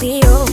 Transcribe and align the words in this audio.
we 0.00 0.20
Scorpio 0.20 0.47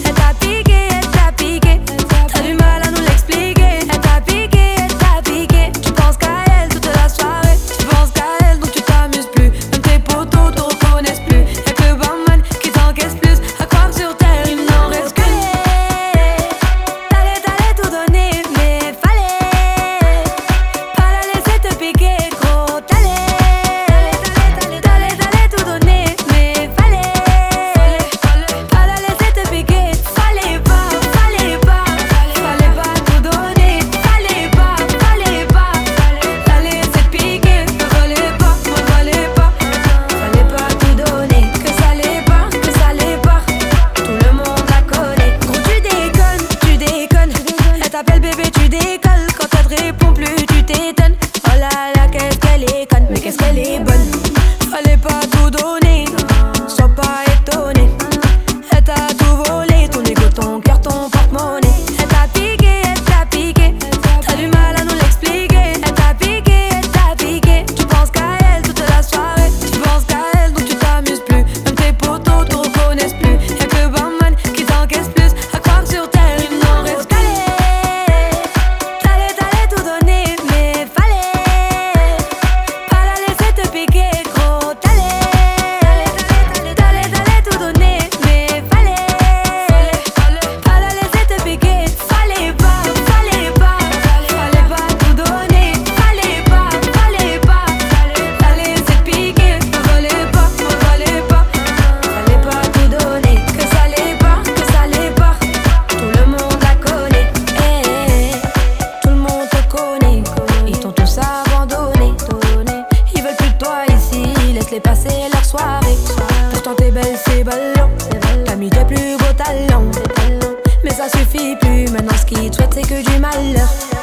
que 122.95 123.11
du 123.11 123.19
malheur 123.19 123.94